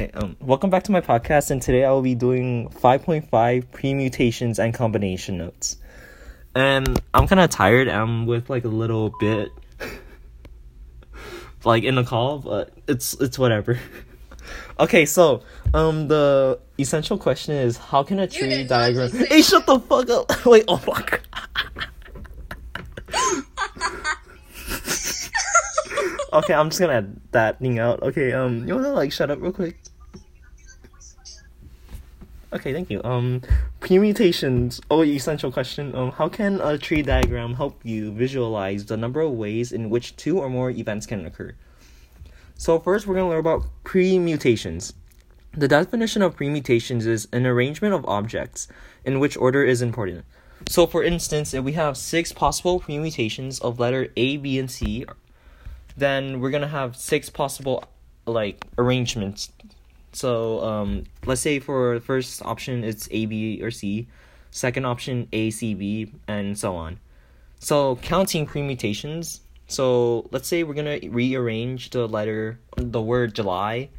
Okay, 0.00 0.10
um, 0.12 0.34
welcome 0.40 0.70
back 0.70 0.84
to 0.84 0.92
my 0.92 1.02
podcast, 1.02 1.50
and 1.50 1.60
today 1.60 1.84
I 1.84 1.90
will 1.90 2.00
be 2.00 2.14
doing 2.14 2.70
5.5 2.70 3.70
permutations 3.70 4.58
and 4.58 4.72
combination 4.72 5.36
notes. 5.36 5.76
And 6.54 6.98
I'm 7.12 7.28
kind 7.28 7.38
of 7.38 7.50
tired. 7.50 7.86
I'm 7.86 8.24
with 8.24 8.48
like 8.48 8.64
a 8.64 8.68
little 8.68 9.12
bit, 9.20 9.50
like 11.66 11.82
in 11.82 11.96
the 11.96 12.04
call, 12.04 12.38
but 12.38 12.72
it's 12.88 13.12
it's 13.20 13.38
whatever. 13.38 13.78
okay, 14.80 15.04
so 15.04 15.42
um, 15.74 16.08
the 16.08 16.58
essential 16.78 17.18
question 17.18 17.54
is 17.54 17.76
how 17.76 18.02
can 18.02 18.20
a 18.20 18.26
tree 18.26 18.64
diagram? 18.64 19.10
Hey, 19.10 19.42
shut 19.42 19.66
the 19.66 19.78
fuck 19.80 20.08
up! 20.08 20.46
Wait, 20.46 20.64
oh 20.66 20.82
my 20.86 21.02
god. 21.02 21.20
okay, 26.32 26.54
I'm 26.54 26.70
just 26.70 26.80
gonna 26.80 26.94
add 26.94 27.20
that 27.32 27.58
thing 27.58 27.78
out. 27.78 28.02
Okay, 28.02 28.32
um, 28.32 28.66
you 28.66 28.74
wanna 28.74 28.92
like 28.92 29.12
shut 29.12 29.30
up 29.30 29.42
real 29.42 29.52
quick? 29.52 29.76
Okay, 32.52 32.72
thank 32.72 32.90
you. 32.90 33.00
Um, 33.04 33.42
permutations. 33.78 34.80
Oh, 34.90 35.04
essential 35.04 35.52
question. 35.52 35.94
Um, 35.94 36.10
how 36.10 36.28
can 36.28 36.60
a 36.60 36.76
tree 36.76 37.02
diagram 37.02 37.54
help 37.54 37.80
you 37.84 38.10
visualize 38.12 38.86
the 38.86 38.96
number 38.96 39.20
of 39.20 39.32
ways 39.32 39.70
in 39.70 39.88
which 39.88 40.16
two 40.16 40.40
or 40.40 40.50
more 40.50 40.70
events 40.70 41.06
can 41.06 41.24
occur? 41.24 41.54
So 42.56 42.80
first, 42.80 43.06
we're 43.06 43.14
gonna 43.14 43.28
learn 43.28 43.38
about 43.38 43.66
permutations. 43.84 44.92
The 45.52 45.68
definition 45.68 46.22
of 46.22 46.36
permutations 46.36 47.06
is 47.06 47.28
an 47.32 47.46
arrangement 47.46 47.94
of 47.94 48.04
objects 48.06 48.66
in 49.04 49.20
which 49.20 49.36
order 49.36 49.64
is 49.64 49.80
important. 49.80 50.24
So, 50.68 50.86
for 50.86 51.02
instance, 51.02 51.54
if 51.54 51.64
we 51.64 51.72
have 51.72 51.96
six 51.96 52.32
possible 52.32 52.80
permutations 52.80 53.60
of 53.60 53.78
letter 53.78 54.08
A, 54.16 54.36
B, 54.36 54.58
and 54.58 54.70
C, 54.70 55.06
then 55.96 56.40
we're 56.40 56.50
gonna 56.50 56.68
have 56.68 56.96
six 56.96 57.30
possible 57.30 57.84
like 58.26 58.66
arrangements. 58.76 59.50
So, 60.12 60.60
um, 60.62 61.04
let's 61.24 61.40
say 61.40 61.60
for 61.60 62.00
first 62.00 62.42
option 62.44 62.84
it's 62.84 63.08
A, 63.10 63.26
B, 63.26 63.60
or 63.62 63.70
C, 63.70 64.08
second 64.50 64.84
option 64.84 65.28
A, 65.32 65.50
C, 65.50 65.74
B, 65.74 66.12
and 66.26 66.58
so 66.58 66.76
on. 66.76 66.98
So, 67.58 67.96
counting 67.96 68.46
permutations. 68.46 69.40
So, 69.66 70.28
let's 70.32 70.48
say 70.48 70.64
we're 70.64 70.74
gonna 70.74 70.98
rearrange 71.08 71.90
the 71.90 72.08
letter, 72.08 72.58
the 72.76 73.00
word 73.00 73.34
July. 73.34 73.90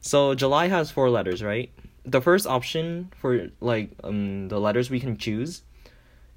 So, 0.00 0.34
July 0.34 0.68
has 0.68 0.90
four 0.90 1.08
letters, 1.10 1.42
right? 1.42 1.70
The 2.04 2.20
first 2.20 2.46
option 2.46 3.12
for 3.20 3.50
like 3.60 3.90
um 4.02 4.48
the 4.48 4.58
letters 4.58 4.90
we 4.90 4.98
can 4.98 5.18
choose 5.18 5.62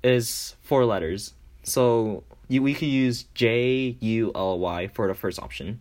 is 0.04 0.56
four 0.62 0.86
letters. 0.86 1.34
So 1.64 2.24
you, 2.48 2.62
we 2.62 2.74
could 2.74 2.90
use 2.90 3.24
J 3.34 3.96
U 4.00 4.32
L 4.36 4.60
Y 4.60 4.88
for 4.88 5.08
the 5.08 5.14
first 5.14 5.40
option. 5.40 5.80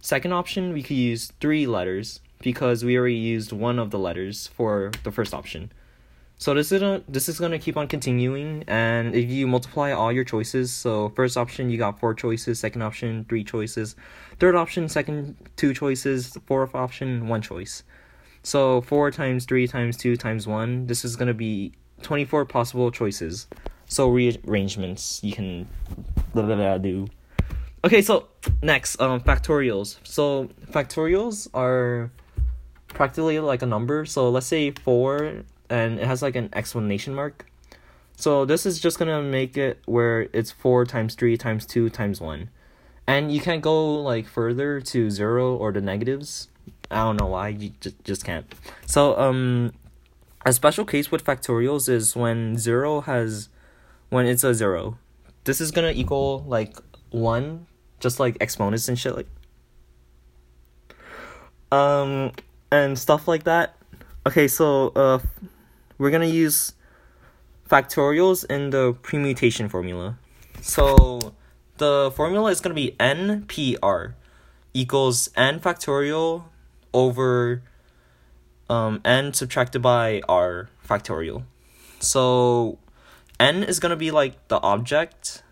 Second 0.00 0.32
option, 0.32 0.72
we 0.72 0.82
could 0.82 0.96
use 0.96 1.32
three 1.40 1.66
letters 1.66 2.20
because 2.42 2.84
we 2.84 2.96
already 2.96 3.14
used 3.14 3.52
one 3.52 3.78
of 3.78 3.90
the 3.90 3.98
letters 3.98 4.48
for 4.48 4.90
the 5.04 5.10
first 5.10 5.34
option. 5.34 5.72
So 6.38 6.54
this 6.54 6.72
is 6.72 6.80
gonna, 6.80 7.02
this 7.06 7.28
is 7.28 7.38
gonna 7.38 7.58
keep 7.58 7.76
on 7.76 7.86
continuing, 7.86 8.64
and 8.66 9.14
if 9.14 9.30
you 9.30 9.46
multiply 9.46 9.92
all 9.92 10.10
your 10.10 10.24
choices, 10.24 10.72
so 10.72 11.10
first 11.10 11.36
option 11.36 11.68
you 11.68 11.76
got 11.76 12.00
four 12.00 12.14
choices, 12.14 12.58
second 12.58 12.80
option 12.80 13.26
three 13.28 13.44
choices, 13.44 13.94
third 14.38 14.54
option 14.54 14.88
second 14.88 15.36
two 15.56 15.74
choices, 15.74 16.38
fourth 16.46 16.74
option 16.74 17.28
one 17.28 17.42
choice. 17.42 17.82
So 18.42 18.80
four 18.80 19.10
times 19.10 19.44
three 19.44 19.66
times 19.68 19.98
two 19.98 20.16
times 20.16 20.46
one, 20.46 20.86
this 20.86 21.04
is 21.04 21.14
gonna 21.14 21.34
be 21.34 21.72
twenty 22.00 22.24
four 22.24 22.46
possible 22.46 22.90
choices. 22.90 23.46
So 23.84 24.08
rearrangements 24.08 25.22
you 25.22 25.34
can 25.34 25.68
blah, 26.32 26.44
blah, 26.44 26.56
blah, 26.56 26.78
do. 26.78 27.08
Okay, 27.84 28.00
so 28.00 28.28
next, 28.62 28.98
um, 28.98 29.20
factorials. 29.20 29.98
So 30.04 30.48
factorials 30.70 31.48
are 31.52 32.10
practically 32.94 33.40
like 33.40 33.62
a 33.62 33.66
number. 33.66 34.04
So 34.04 34.30
let's 34.30 34.46
say 34.46 34.70
four, 34.70 35.42
and 35.68 35.98
it 35.98 36.06
has 36.06 36.22
like 36.22 36.36
an 36.36 36.50
explanation 36.52 37.14
mark. 37.14 37.46
So 38.16 38.44
this 38.44 38.66
is 38.66 38.80
just 38.80 38.98
gonna 38.98 39.22
make 39.22 39.56
it 39.56 39.80
where 39.86 40.28
it's 40.32 40.50
four 40.50 40.84
times 40.84 41.14
three 41.14 41.36
times 41.36 41.64
two 41.64 41.88
times 41.88 42.20
one, 42.20 42.50
and 43.06 43.32
you 43.32 43.40
can't 43.40 43.62
go 43.62 44.02
like 44.02 44.28
further 44.28 44.80
to 44.80 45.10
zero 45.10 45.56
or 45.56 45.72
the 45.72 45.80
negatives. 45.80 46.48
I 46.90 47.04
don't 47.04 47.16
know 47.16 47.28
why 47.28 47.48
you 47.48 47.72
just 47.80 48.04
just 48.04 48.24
can't. 48.24 48.52
So 48.86 49.16
um, 49.18 49.72
a 50.44 50.52
special 50.52 50.84
case 50.84 51.10
with 51.10 51.24
factorials 51.24 51.88
is 51.88 52.14
when 52.14 52.58
zero 52.58 53.00
has, 53.02 53.48
when 54.10 54.26
it's 54.26 54.44
a 54.44 54.54
zero, 54.54 54.98
this 55.44 55.60
is 55.60 55.70
gonna 55.70 55.92
equal 55.92 56.44
like 56.46 56.76
one, 57.10 57.66
just 58.00 58.20
like 58.20 58.36
exponents 58.40 58.88
and 58.88 58.98
shit 58.98 59.16
like. 59.16 59.28
Um, 61.72 62.32
and 62.70 62.98
stuff 62.98 63.26
like 63.26 63.44
that. 63.44 63.76
Okay, 64.26 64.48
so 64.48 64.88
uh, 64.88 65.18
we're 65.98 66.10
gonna 66.10 66.26
use 66.26 66.74
factorials 67.68 68.44
in 68.50 68.70
the 68.70 68.94
permutation 69.02 69.68
formula. 69.68 70.18
So 70.60 71.34
the 71.78 72.12
formula 72.14 72.50
is 72.50 72.60
gonna 72.60 72.74
be 72.74 72.96
NPR 73.00 74.14
equals 74.74 75.30
n 75.36 75.60
factorial 75.60 76.44
over 76.92 77.62
um, 78.68 79.00
n 79.04 79.32
subtracted 79.32 79.82
by 79.82 80.20
r 80.28 80.68
factorial. 80.86 81.44
So 81.98 82.78
n 83.38 83.62
is 83.62 83.80
gonna 83.80 83.96
be 83.96 84.10
like 84.10 84.48
the 84.48 84.60
object, 84.60 85.42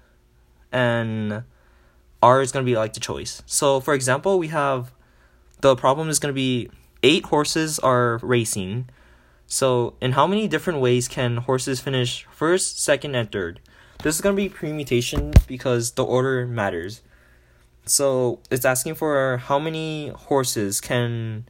and 0.70 1.44
r 2.22 2.42
is 2.42 2.52
gonna 2.52 2.64
be 2.64 2.76
like 2.76 2.92
the 2.92 3.00
choice. 3.00 3.42
So 3.46 3.80
for 3.80 3.94
example, 3.94 4.38
we 4.38 4.48
have 4.48 4.92
the 5.60 5.74
problem 5.74 6.08
is 6.08 6.18
gonna 6.18 6.32
be 6.32 6.70
eight 7.02 7.26
horses 7.26 7.78
are 7.78 8.18
racing. 8.22 8.88
So 9.46 9.94
in 10.00 10.12
how 10.12 10.26
many 10.26 10.48
different 10.48 10.80
ways 10.80 11.08
can 11.08 11.38
horses 11.38 11.80
finish 11.80 12.26
first, 12.30 12.82
second, 12.82 13.14
and 13.14 13.30
third? 13.30 13.60
This 14.02 14.16
is 14.16 14.20
gonna 14.20 14.36
be 14.36 14.48
permutation 14.48 15.32
because 15.46 15.92
the 15.92 16.04
order 16.04 16.46
matters. 16.46 17.02
So 17.84 18.40
it's 18.50 18.64
asking 18.64 18.96
for 18.96 19.38
how 19.38 19.58
many 19.58 20.08
horses 20.08 20.80
can 20.80 21.46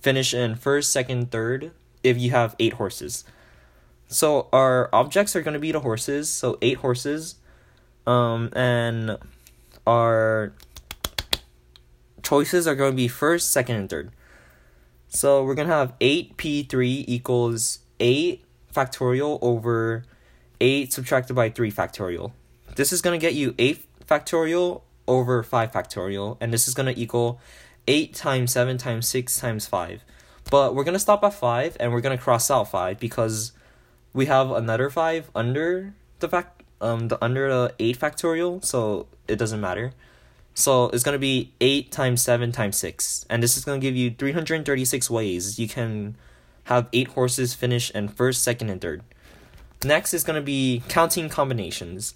finish 0.00 0.34
in 0.34 0.56
first, 0.56 0.92
second, 0.92 1.30
third 1.30 1.70
if 2.02 2.18
you 2.18 2.32
have 2.32 2.56
eight 2.58 2.74
horses. 2.74 3.24
So 4.08 4.48
our 4.52 4.90
objects 4.92 5.34
are 5.36 5.42
going 5.42 5.54
to 5.54 5.60
be 5.60 5.72
the 5.72 5.80
horses, 5.80 6.28
so 6.28 6.58
eight 6.60 6.78
horses. 6.78 7.36
Um, 8.06 8.50
and 8.54 9.16
our 9.86 10.52
choices 12.22 12.66
are 12.66 12.74
going 12.74 12.90
to 12.92 12.96
be 12.96 13.08
first, 13.08 13.52
second, 13.52 13.76
and 13.76 13.88
third. 13.88 14.10
So 15.14 15.44
we're 15.44 15.54
going 15.54 15.68
to 15.68 15.74
have 15.74 15.92
8p3 15.98 17.04
equals 17.06 17.80
8 18.00 18.42
factorial 18.74 19.38
over 19.42 20.04
8 20.58 20.90
subtracted 20.90 21.36
by 21.36 21.50
3 21.50 21.70
factorial. 21.70 22.32
This 22.76 22.94
is 22.94 23.02
going 23.02 23.20
to 23.20 23.22
get 23.22 23.34
you 23.34 23.54
8 23.58 23.84
factorial 24.06 24.80
over 25.06 25.42
5 25.42 25.70
factorial, 25.70 26.38
and 26.40 26.50
this 26.50 26.66
is 26.66 26.72
going 26.72 26.92
to 26.92 26.98
equal 26.98 27.38
8 27.86 28.14
times 28.14 28.52
7 28.52 28.78
times 28.78 29.06
6 29.06 29.38
times 29.38 29.66
5. 29.66 30.02
But 30.50 30.74
we're 30.74 30.84
going 30.84 30.94
to 30.94 30.98
stop 30.98 31.22
at 31.24 31.34
5 31.34 31.76
and 31.78 31.92
we're 31.92 32.00
going 32.00 32.16
to 32.16 32.22
cross 32.22 32.50
out 32.50 32.70
5 32.70 32.98
because 32.98 33.52
we 34.14 34.26
have 34.26 34.50
another 34.50 34.88
5 34.88 35.30
under 35.34 35.92
the 36.20 36.28
fact 36.28 36.62
um 36.80 37.08
the 37.08 37.22
under 37.22 37.50
the 37.50 37.74
8 37.78 37.98
factorial, 37.98 38.64
so 38.64 39.08
it 39.28 39.36
doesn't 39.36 39.60
matter. 39.60 39.92
So 40.54 40.86
it's 40.90 41.02
going 41.02 41.14
to 41.14 41.18
be 41.18 41.52
8 41.60 41.90
times 41.90 42.22
7 42.22 42.52
times 42.52 42.76
6. 42.76 43.26
And 43.30 43.42
this 43.42 43.56
is 43.56 43.64
going 43.64 43.80
to 43.80 43.86
give 43.86 43.96
you 43.96 44.10
336 44.10 45.10
ways 45.10 45.58
you 45.58 45.68
can 45.68 46.16
have 46.64 46.88
8 46.92 47.08
horses 47.08 47.54
finish 47.54 47.90
in 47.90 48.08
first, 48.08 48.42
second, 48.42 48.70
and 48.70 48.80
third. 48.80 49.02
Next 49.84 50.14
is 50.14 50.24
going 50.24 50.36
to 50.36 50.44
be 50.44 50.82
counting 50.88 51.28
combinations. 51.28 52.14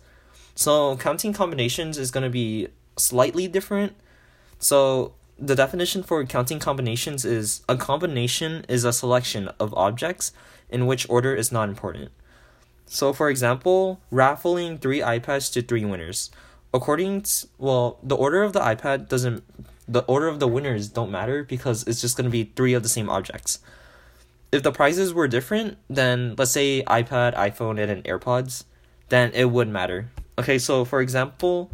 So 0.54 0.96
counting 0.96 1.32
combinations 1.32 1.98
is 1.98 2.10
going 2.10 2.24
to 2.24 2.30
be 2.30 2.68
slightly 2.96 3.48
different. 3.48 3.94
So 4.58 5.14
the 5.38 5.54
definition 5.54 6.02
for 6.02 6.24
counting 6.24 6.58
combinations 6.58 7.24
is 7.24 7.62
a 7.68 7.76
combination 7.76 8.64
is 8.68 8.84
a 8.84 8.92
selection 8.92 9.48
of 9.60 9.74
objects 9.74 10.32
in 10.70 10.86
which 10.86 11.08
order 11.10 11.34
is 11.34 11.52
not 11.52 11.68
important. 11.68 12.10
So 12.86 13.12
for 13.12 13.28
example, 13.28 14.00
raffling 14.10 14.78
3 14.78 15.00
iPads 15.00 15.52
to 15.54 15.62
3 15.62 15.84
winners. 15.84 16.30
According 16.76 17.22
to, 17.22 17.48
well, 17.56 17.98
the 18.02 18.14
order 18.14 18.42
of 18.42 18.52
the 18.52 18.60
iPad 18.60 19.08
doesn't 19.08 19.42
the 19.88 20.02
order 20.02 20.28
of 20.28 20.40
the 20.40 20.46
winners 20.46 20.88
don't 20.88 21.10
matter 21.10 21.42
because 21.42 21.86
it's 21.86 22.02
just 22.02 22.18
going 22.18 22.26
to 22.26 22.30
be 22.30 22.52
3 22.54 22.74
of 22.74 22.82
the 22.82 22.88
same 22.88 23.08
objects. 23.08 23.60
If 24.52 24.62
the 24.62 24.72
prizes 24.72 25.14
were 25.14 25.26
different, 25.26 25.78
then 25.88 26.34
let's 26.36 26.50
say 26.50 26.82
iPad, 26.86 27.34
iPhone, 27.34 27.80
and 27.80 27.90
an 27.90 28.02
AirPods, 28.02 28.64
then 29.08 29.30
it 29.32 29.46
would 29.46 29.68
matter. 29.68 30.10
Okay, 30.38 30.58
so 30.58 30.84
for 30.84 31.00
example, 31.00 31.70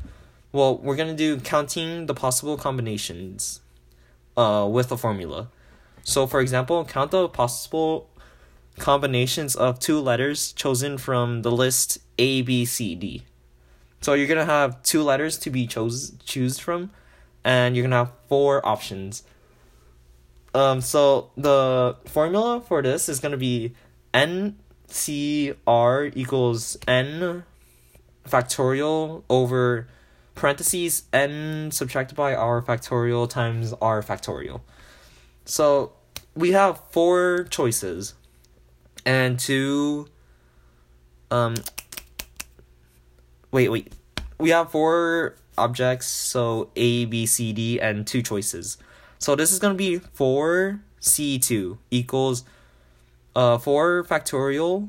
well, 0.53 0.79
we're 0.79 0.95
gonna 0.95 1.17
do 1.17 1.41
counting 1.41 2.07
the 2.07 2.15
possible 2.15 2.57
combinations 2.57 3.61
uh, 4.37 4.69
with 4.71 4.93
a 4.93 4.97
formula. 4.97 5.49
So, 6.05 6.29
for 6.29 6.41
example, 6.41 6.85
count 6.85 7.11
the 7.11 7.29
possible 7.29 8.09
combinations 8.79 9.57
of 9.57 9.81
two 9.81 9.99
letters 9.99 10.53
chosen 10.53 10.97
from 10.97 11.43
the 11.43 11.51
list 11.51 11.99
A, 12.19 12.43
B, 12.43 12.65
C, 12.65 12.95
D. 12.95 13.25
So 14.03 14.15
you're 14.15 14.27
gonna 14.27 14.45
have 14.45 14.83
two 14.83 15.03
letters 15.03 15.39
to 15.39 15.51
be 15.51 15.67
chose 15.67 16.13
choose 16.25 16.59
from, 16.59 16.91
and 17.45 17.77
you're 17.77 17.85
gonna 17.85 17.97
have 18.05 18.13
four 18.29 18.65
options. 18.67 19.23
um, 20.55 20.81
so 20.81 21.31
the 21.37 21.97
formula 22.05 22.61
for 22.61 22.83
this 22.83 23.09
is 23.09 23.21
gonna 23.21 23.37
be 23.39 23.75
n 24.13 24.59
c 24.89 25.55
r 25.67 26.11
equals 26.15 26.77
n 26.87 27.45
factorial 28.29 29.23
over 29.31 29.89
parentheses 30.35 31.05
n 31.13 31.71
subtracted 31.71 32.17
by 32.17 32.35
r 32.35 32.61
factorial 32.61 33.29
times 33.29 33.73
r 33.81 34.03
factorial. 34.03 34.61
So 35.45 35.93
we 36.35 36.53
have 36.53 36.81
four 36.91 37.47
choices 37.51 38.15
and 39.07 39.39
two 39.39 40.09
um 41.31 41.55
wait 43.53 43.69
wait. 43.69 43.93
We 44.39 44.51
have 44.51 44.71
four 44.71 45.37
objects 45.57 46.07
so 46.07 46.71
a 46.75 47.05
b 47.05 47.27
c 47.27 47.53
d 47.53 47.79
and 47.79 48.07
two 48.07 48.23
choices. 48.23 48.79
So 49.19 49.37
this 49.37 49.53
is 49.53 49.61
going 49.61 49.75
to 49.75 49.79
be 49.79 50.01
4c2 50.01 51.79
equals 51.91 52.45
uh 53.37 53.57
4 53.59 54.05
factorial 54.05 54.89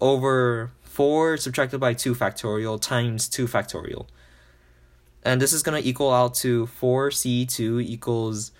over 0.00 0.72
4 0.82 1.36
subtracted 1.36 1.80
by 1.80 1.94
2 1.94 2.14
factorial 2.14 2.80
times 2.80 3.28
2 3.28 3.46
factorial. 3.46 4.06
And 5.22 5.40
this 5.40 5.52
is 5.52 5.62
going 5.62 5.80
to 5.80 5.88
equal 5.88 6.12
out 6.12 6.34
to 6.36 6.66
4c2 6.66 7.82
equals 7.84 8.50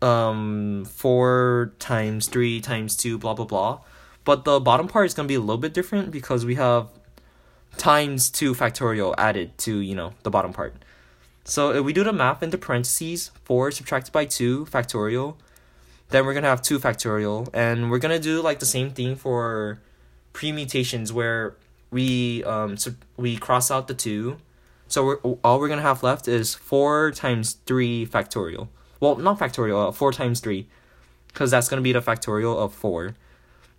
um 0.00 0.84
4 0.86 1.74
times 1.78 2.28
3 2.28 2.60
times 2.60 2.96
2 2.96 3.18
blah 3.18 3.34
blah 3.34 3.44
blah. 3.44 3.80
But 4.24 4.44
the 4.44 4.60
bottom 4.60 4.86
part 4.86 5.06
is 5.06 5.14
going 5.14 5.26
to 5.26 5.28
be 5.28 5.34
a 5.34 5.40
little 5.40 5.58
bit 5.58 5.74
different 5.74 6.12
because 6.12 6.46
we 6.46 6.54
have 6.54 6.88
times 7.76 8.30
2 8.30 8.54
factorial 8.54 9.14
added 9.18 9.56
to 9.58 9.78
you 9.78 9.94
know 9.94 10.12
the 10.22 10.30
bottom 10.30 10.52
part 10.52 10.74
so 11.44 11.72
if 11.72 11.84
we 11.84 11.92
do 11.92 12.04
the 12.04 12.12
math 12.12 12.42
into 12.42 12.58
parentheses 12.58 13.30
4 13.44 13.70
subtracted 13.70 14.12
by 14.12 14.24
2 14.24 14.66
factorial 14.66 15.36
then 16.10 16.26
we're 16.26 16.34
going 16.34 16.42
to 16.42 16.48
have 16.48 16.62
2 16.62 16.78
factorial 16.78 17.48
and 17.54 17.90
we're 17.90 17.98
going 17.98 18.14
to 18.14 18.22
do 18.22 18.42
like 18.42 18.58
the 18.58 18.66
same 18.66 18.90
thing 18.90 19.16
for 19.16 19.80
permutations 20.32 21.12
where 21.12 21.56
we 21.90 22.44
um 22.44 22.76
we 23.16 23.36
cross 23.36 23.70
out 23.70 23.88
the 23.88 23.94
2 23.94 24.36
so 24.88 25.06
we're, 25.06 25.16
all 25.16 25.58
we're 25.58 25.68
going 25.68 25.78
to 25.78 25.82
have 25.82 26.02
left 26.02 26.28
is 26.28 26.54
4 26.54 27.12
times 27.12 27.54
3 27.66 28.06
factorial 28.06 28.68
well, 29.02 29.16
not 29.16 29.36
factorial, 29.40 29.88
uh, 29.88 29.90
4 29.90 30.12
times 30.12 30.38
3. 30.38 30.64
Because 31.26 31.50
that's 31.50 31.68
going 31.68 31.78
to 31.78 31.82
be 31.82 31.92
the 31.92 32.00
factorial 32.00 32.56
of 32.56 32.72
4. 32.72 33.16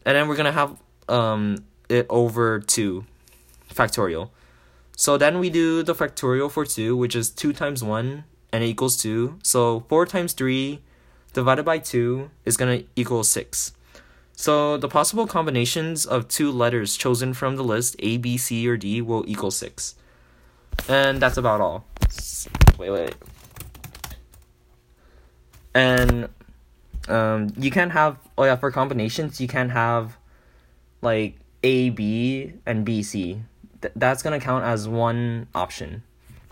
And 0.05 0.17
then 0.17 0.27
we're 0.27 0.35
going 0.35 0.47
to 0.47 0.51
have 0.51 0.75
um, 1.07 1.63
it 1.87 2.05
over 2.09 2.59
2 2.59 3.05
factorial. 3.73 4.29
So 4.95 5.17
then 5.17 5.39
we 5.39 5.49
do 5.49 5.83
the 5.83 5.95
factorial 5.95 6.51
for 6.51 6.65
2, 6.65 6.95
which 6.95 7.15
is 7.15 7.29
2 7.29 7.53
times 7.53 7.83
1, 7.83 8.23
and 8.51 8.63
it 8.63 8.67
equals 8.67 8.97
2. 8.97 9.39
So 9.43 9.81
4 9.89 10.05
times 10.05 10.33
3 10.33 10.79
divided 11.33 11.63
by 11.63 11.79
2 11.79 12.29
is 12.45 12.57
going 12.57 12.79
to 12.79 12.87
equal 12.95 13.23
6. 13.23 13.73
So 14.35 14.77
the 14.77 14.87
possible 14.87 15.27
combinations 15.27 16.05
of 16.05 16.27
two 16.27 16.51
letters 16.51 16.97
chosen 16.97 17.33
from 17.33 17.55
the 17.55 17.63
list 17.63 17.95
A, 17.99 18.17
B, 18.17 18.37
C, 18.37 18.67
or 18.67 18.77
D 18.77 19.01
will 19.01 19.23
equal 19.27 19.51
6. 19.51 19.95
And 20.89 21.21
that's 21.21 21.37
about 21.37 21.61
all. 21.61 21.85
Wait, 22.77 22.89
wait 22.89 23.15
and 25.73 26.29
um 27.07 27.51
you 27.57 27.71
can't 27.71 27.91
have 27.91 28.17
oh 28.37 28.43
yeah 28.43 28.55
for 28.55 28.71
combinations 28.71 29.41
you 29.41 29.47
can't 29.47 29.71
have 29.71 30.17
like 31.01 31.37
a 31.63 31.89
b 31.89 32.53
and 32.65 32.85
b 32.85 33.01
c 33.01 33.41
Th- 33.83 33.93
that's 33.95 34.23
gonna 34.23 34.39
count 34.39 34.63
as 34.63 34.87
one 34.87 35.47
option. 35.53 36.03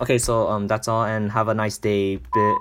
Okay 0.01 0.17
so 0.17 0.47
um 0.49 0.67
that's 0.67 0.87
all 0.87 1.05
and 1.05 1.31
have 1.31 1.47
a 1.47 1.53
nice 1.53 1.77
day 1.77 2.17
bit 2.17 2.57